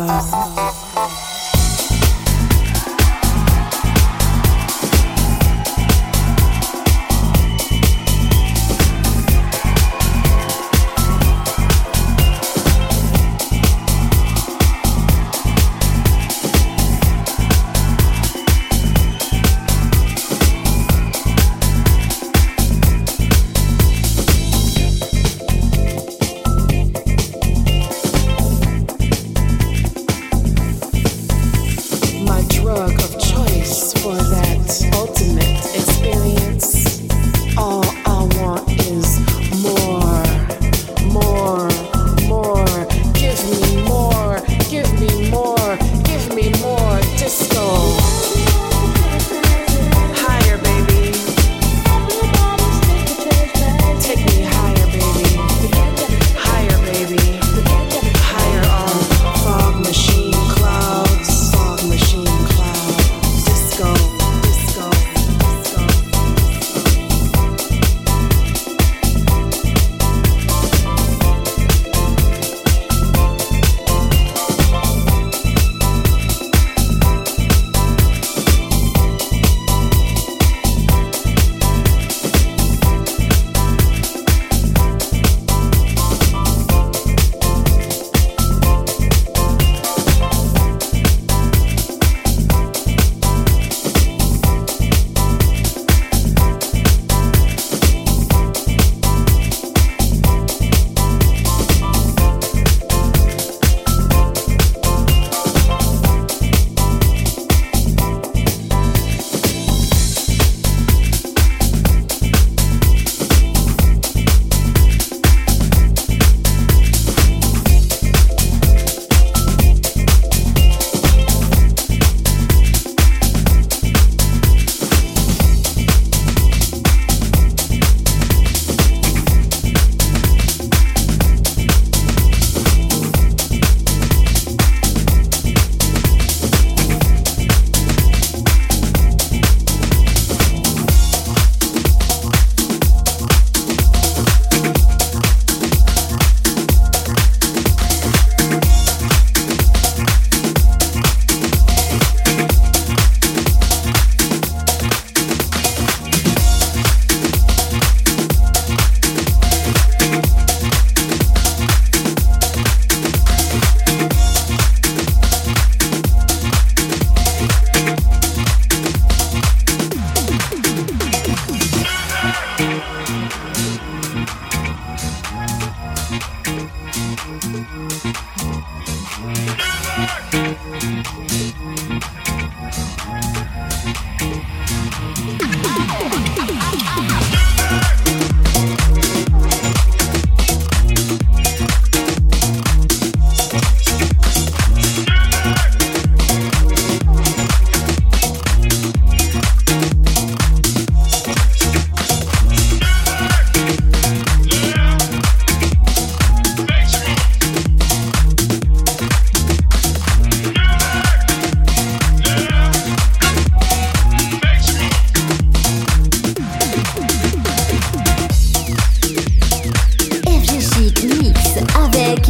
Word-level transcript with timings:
Oh. 0.00 0.37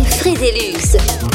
Frédélux. 0.04 1.27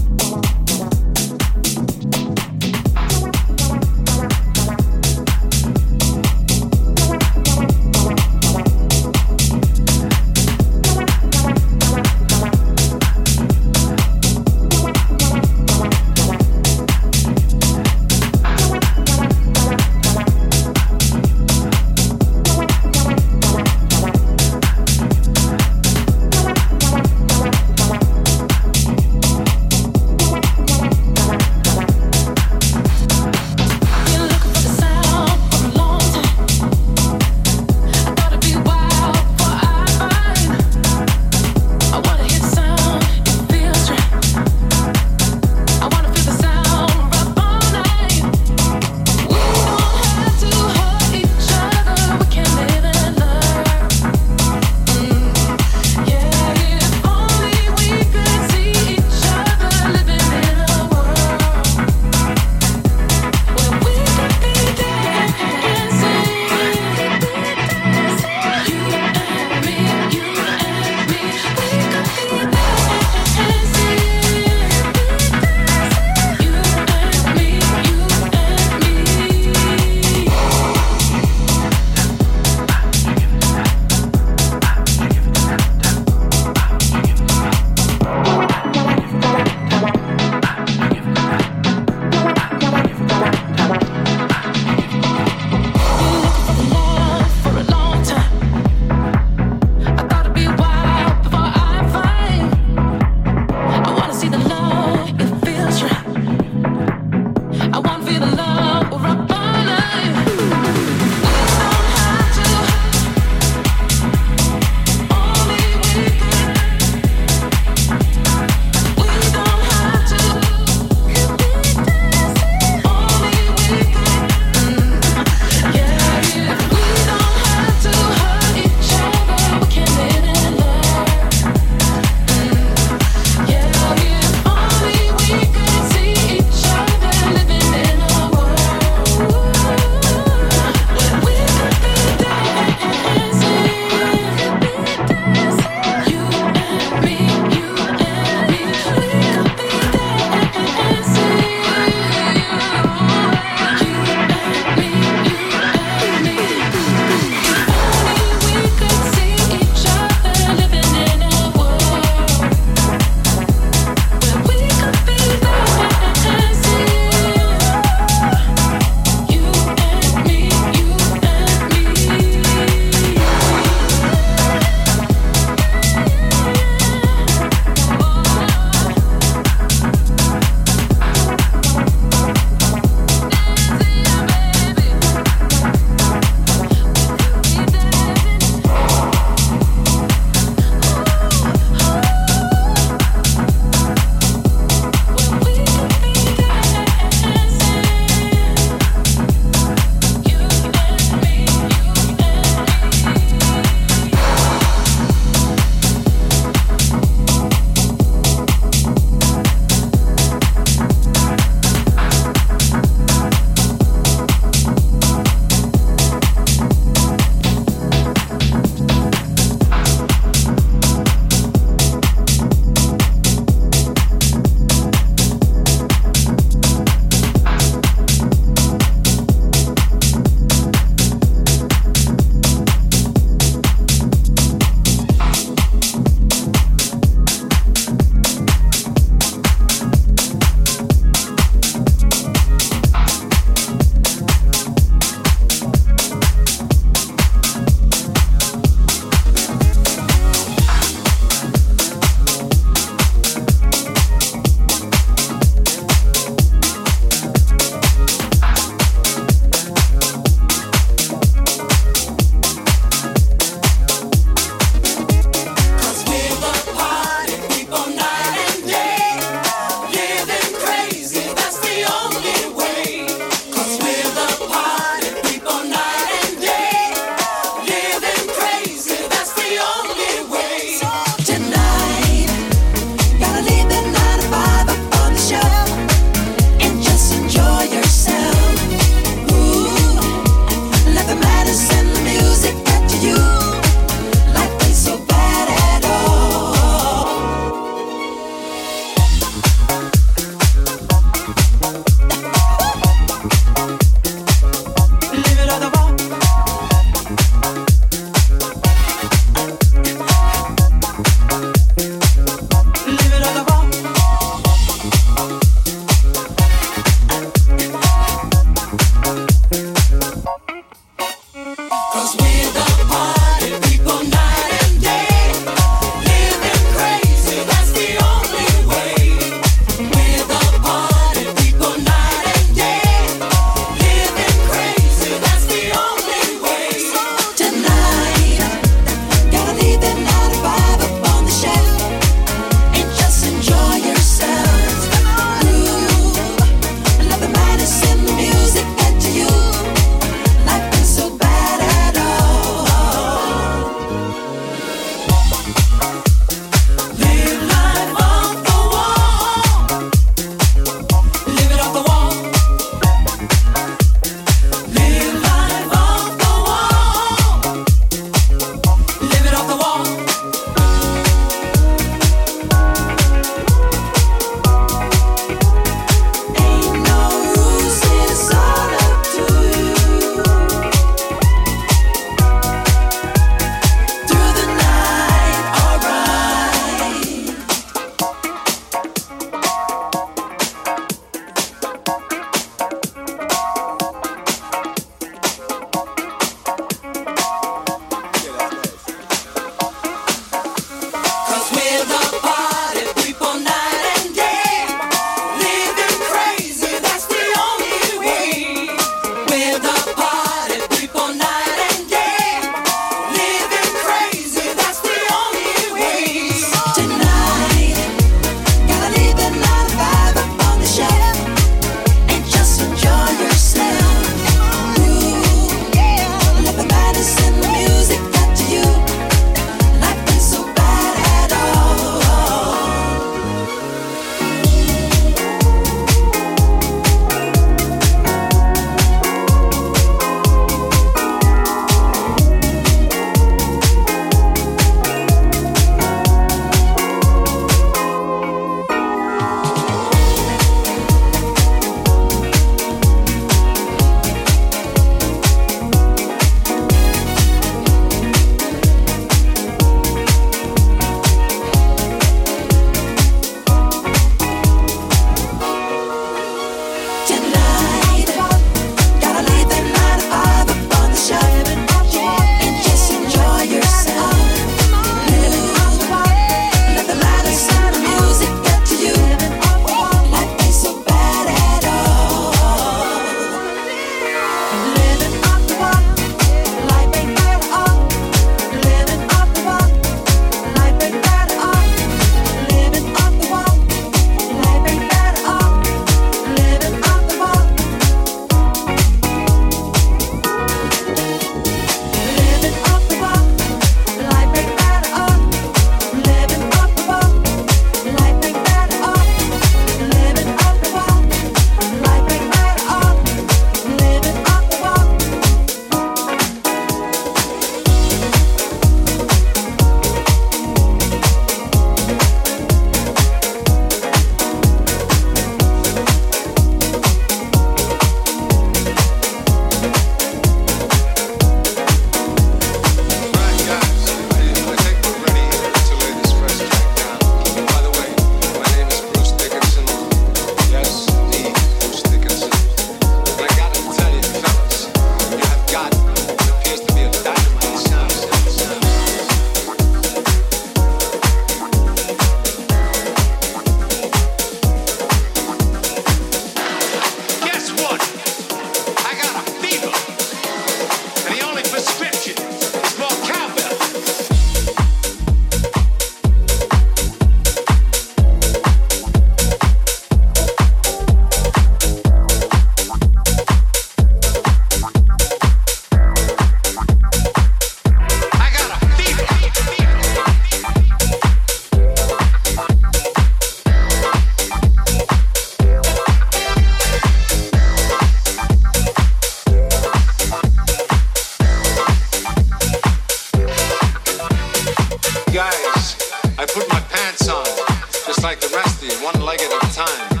just 598.00 598.04
like 598.04 598.20
the 598.20 598.34
rest 598.34 598.62
of 598.62 598.68
you, 598.70 598.84
one 598.84 598.98
leg 599.02 599.20
at 599.20 599.30
a 599.30 599.54
time. 599.54 600.00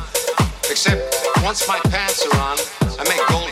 Except 0.70 1.02
once 1.42 1.68
my 1.68 1.78
pants 1.90 2.24
are 2.26 2.40
on, 2.40 2.56
I 2.98 3.04
make 3.04 3.28
gold. 3.28 3.49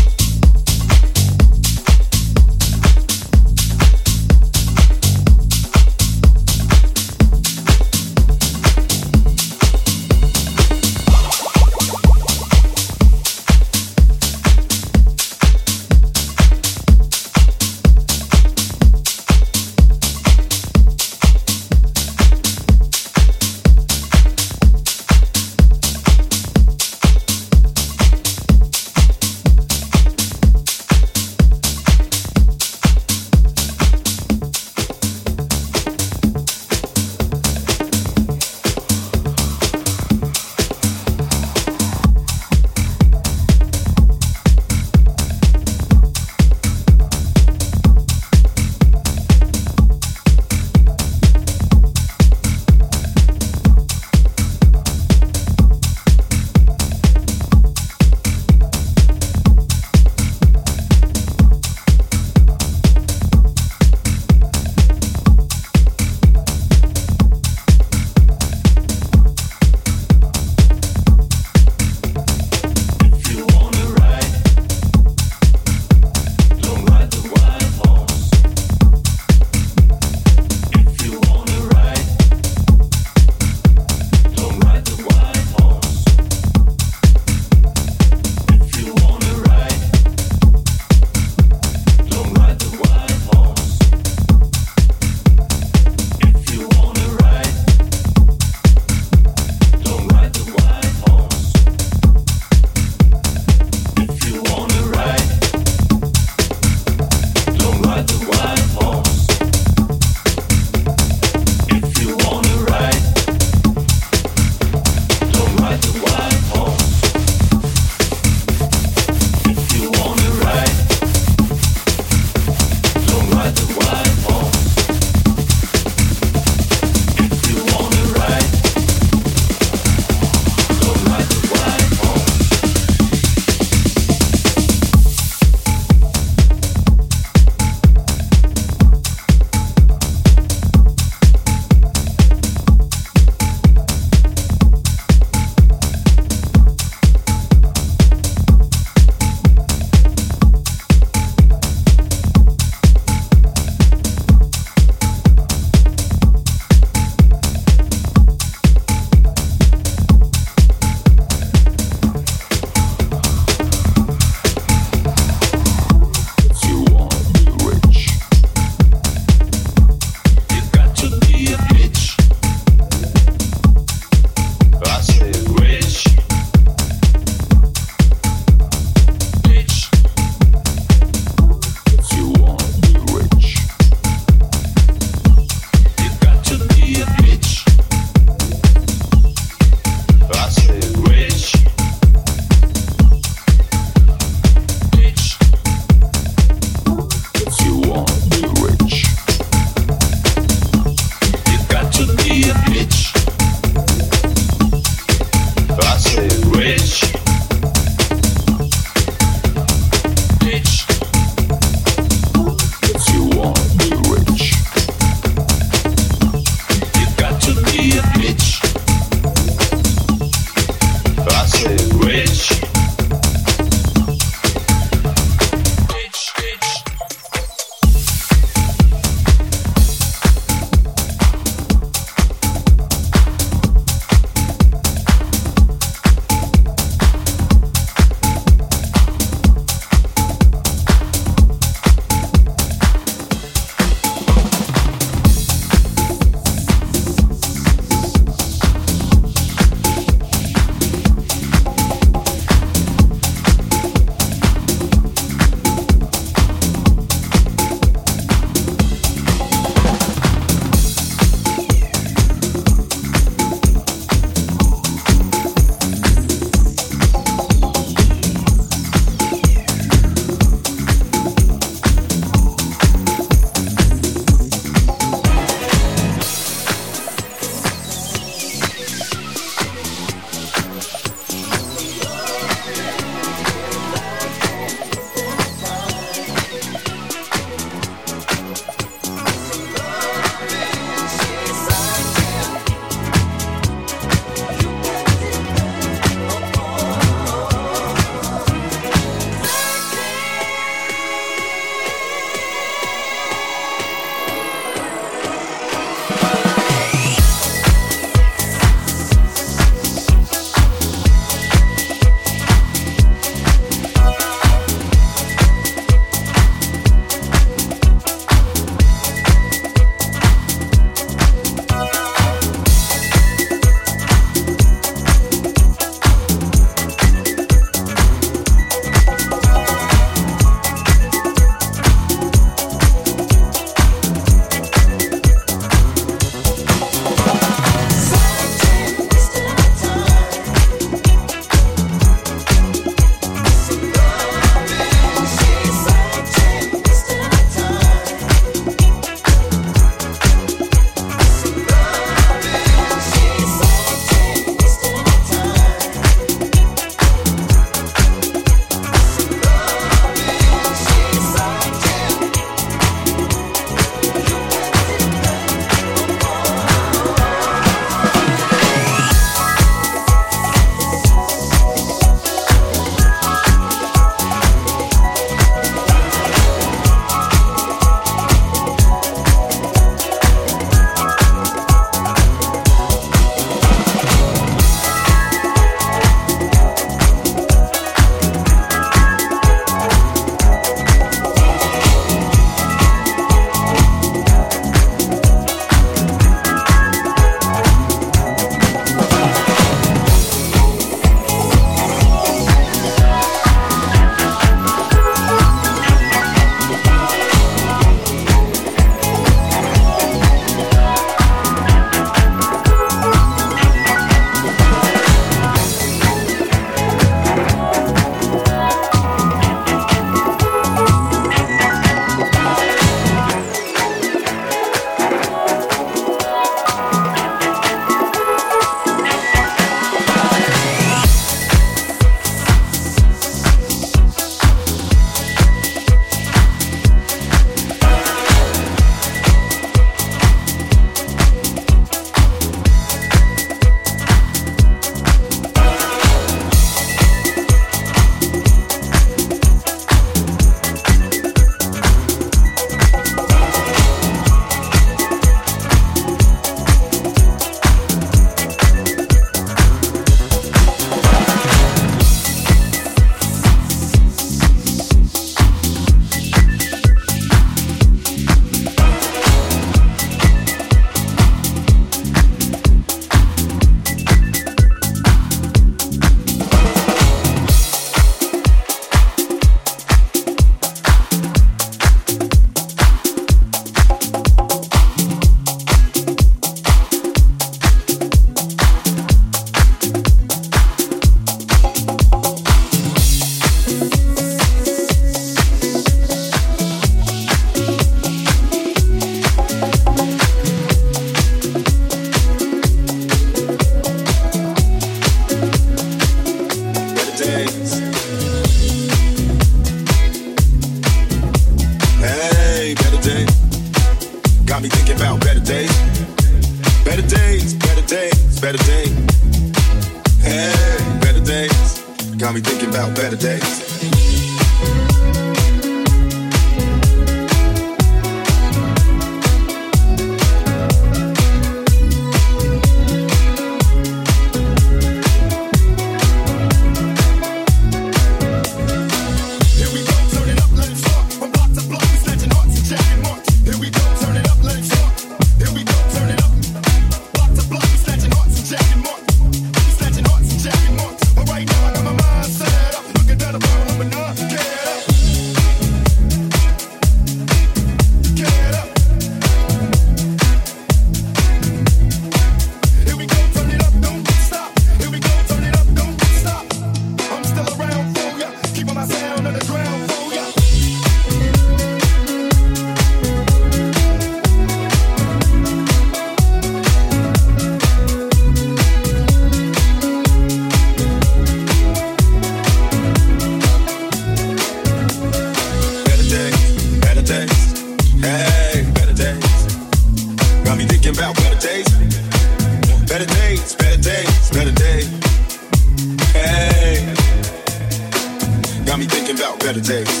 better 599.40 599.60
days. 599.60 600.00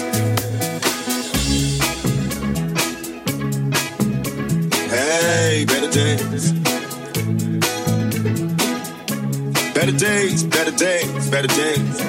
Hey, 4.90 5.64
better 5.66 5.90
days. 5.90 6.52
Better 9.72 9.92
days, 9.92 10.44
better 10.44 10.70
days, 10.72 11.30
better 11.30 11.48
days. 11.48 12.00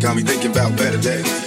Got 0.00 0.16
me 0.16 0.22
thinking 0.22 0.50
about 0.50 0.76
better 0.76 1.00
days. 1.00 1.41